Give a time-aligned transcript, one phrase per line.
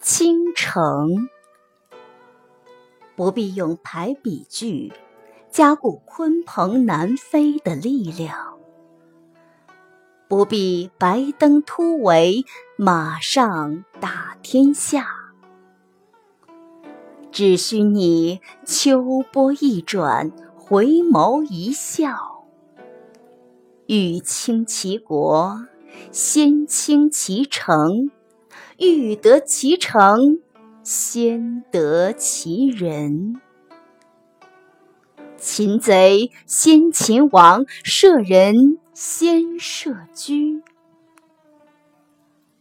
[0.00, 1.28] 倾城，
[3.16, 4.92] 不必用排比句
[5.50, 8.56] 加固鲲鹏南飞的力量，
[10.28, 12.44] 不必白登突围
[12.76, 15.08] 马上打天下，
[17.32, 22.44] 只需你秋波一转，回眸一笑，
[23.86, 25.66] 欲倾其国，
[26.12, 28.10] 先倾其城。
[28.78, 30.40] 欲得其城，
[30.82, 33.40] 先得其人。
[35.38, 40.34] 擒贼先擒王，射人先射车。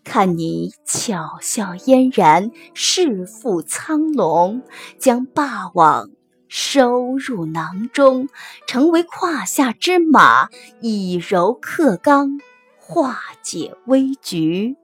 [0.04, 4.62] 看你巧笑嫣然，势负苍龙，
[5.00, 6.12] 将霸王
[6.48, 8.30] 收入囊中，
[8.68, 10.50] 成为胯下之马，
[10.80, 12.40] 以柔克刚，
[12.88, 14.78] 化解危局。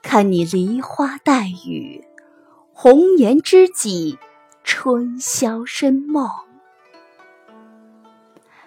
[0.00, 2.02] 看你梨花带雨，
[2.72, 4.18] 红颜知己，
[4.64, 6.26] 春宵深梦。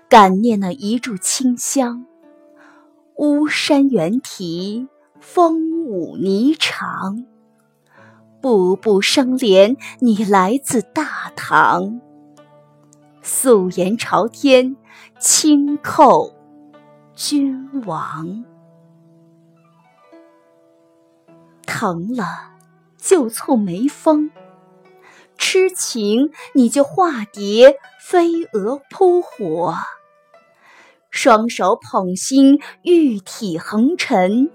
[0.07, 2.05] 感念那一炷清香，
[3.15, 4.87] 巫山猿啼，
[5.19, 7.25] 风舞霓裳。
[8.39, 11.99] 步步生莲，你来自大唐。
[13.23, 14.75] 素颜朝天，
[15.17, 16.31] 轻叩
[17.15, 18.43] 君王。
[21.67, 22.53] 疼了
[22.97, 24.31] 就蹙眉峰，
[25.37, 29.75] 痴情你就化蝶飞蛾扑火，
[31.11, 34.49] 双手捧心，玉体横陈，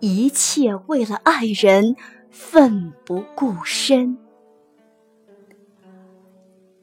[0.00, 1.96] 一切为了爱人，
[2.30, 4.18] 奋不顾身。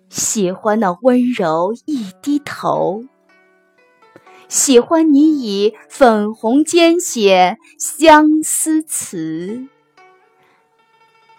[0.10, 3.04] 喜欢那温柔一低头。
[4.52, 9.66] 喜欢你以粉红笺写相思词，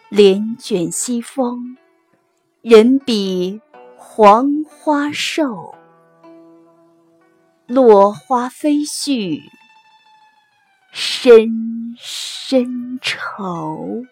[0.09, 1.77] 帘卷西风，
[2.63, 3.61] 人比
[3.99, 5.75] 黄花瘦，
[7.67, 9.43] 落花飞絮，
[10.91, 14.07] 深深愁。